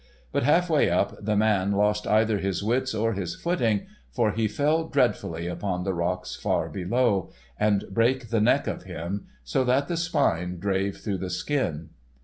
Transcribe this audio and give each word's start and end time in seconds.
But 0.31 0.41
halfway 0.41 0.89
up 0.89 1.23
the 1.23 1.35
man 1.35 1.73
lost 1.73 2.07
either 2.07 2.39
his 2.39 2.63
wits 2.63 2.95
or 2.95 3.13
his 3.13 3.35
footing, 3.35 3.85
for 4.11 4.31
he 4.31 4.47
fell 4.47 4.87
dreadfully 4.89 5.45
upon 5.45 5.83
the 5.83 5.93
rocks 5.93 6.35
far 6.35 6.69
below, 6.69 7.29
and 7.59 7.85
brake 7.91 8.29
the 8.29 8.41
neck 8.41 8.65
of 8.65 8.81
him, 8.85 9.27
so 9.43 9.63
that 9.63 9.87
the 9.87 9.97
spine 9.97 10.57
drave 10.57 10.97
through 10.97 11.19
the 11.19 11.29
skin. 11.29 11.91